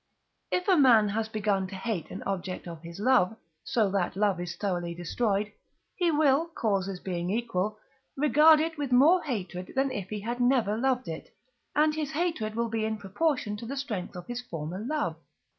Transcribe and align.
If 0.49 0.67
a 0.67 0.77
man 0.77 1.09
has 1.09 1.29
begun 1.29 1.67
to 1.67 1.75
hate 1.75 2.09
an 2.09 2.23
object 2.23 2.67
of 2.67 2.81
his 2.81 2.99
love, 2.99 3.35
so 3.63 3.91
that 3.91 4.15
love 4.15 4.39
is 4.41 4.55
thoroughly 4.55 4.95
destroyed, 4.95 5.51
he 5.95 6.09
will, 6.09 6.47
causes 6.55 6.99
being 6.99 7.29
equal, 7.29 7.77
regard 8.17 8.59
it 8.59 8.79
with 8.79 8.91
more 8.91 9.21
hatred 9.21 9.73
than 9.75 9.91
if 9.91 10.09
he 10.09 10.21
had 10.21 10.39
never 10.39 10.75
loved 10.75 11.07
it, 11.07 11.27
and 11.75 11.93
his 11.93 12.13
hatred 12.13 12.55
will 12.55 12.69
be 12.69 12.83
in 12.83 12.97
proportion 12.97 13.55
to 13.57 13.67
the 13.67 13.77
strength 13.77 14.15
of 14.15 14.25
his 14.25 14.41
former 14.41 14.79
love. 14.79 15.17